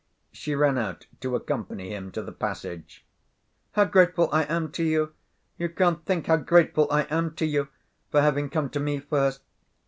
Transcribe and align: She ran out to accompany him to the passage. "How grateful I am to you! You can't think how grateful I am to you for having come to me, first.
She 0.31 0.55
ran 0.55 0.79
out 0.79 1.05
to 1.19 1.35
accompany 1.35 1.91
him 1.93 2.11
to 2.13 2.23
the 2.23 2.31
passage. 2.31 3.05
"How 3.73 3.85
grateful 3.85 4.29
I 4.33 4.45
am 4.45 4.71
to 4.71 4.83
you! 4.83 5.13
You 5.59 5.69
can't 5.69 6.03
think 6.07 6.25
how 6.25 6.37
grateful 6.37 6.87
I 6.89 7.03
am 7.11 7.35
to 7.35 7.45
you 7.45 7.67
for 8.09 8.19
having 8.19 8.49
come 8.49 8.71
to 8.71 8.79
me, 8.79 8.97
first. 8.99 9.41